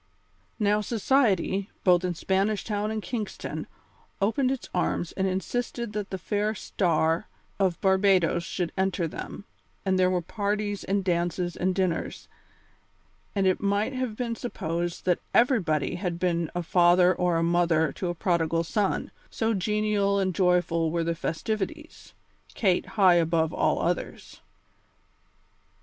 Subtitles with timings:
[0.57, 3.67] Now society, both in Spanish Town and Kingston,
[4.19, 7.27] opened its arms and insisted that the fair star
[7.59, 9.45] of Barbadoes should enter them,
[9.85, 12.27] and there were parties and dances and dinners,
[13.35, 17.91] and it might have been supposed that everybody had been a father or a mother
[17.91, 22.15] to a prodigal son, so genial and joyful were the festivities
[22.55, 24.41] Kate high above all others.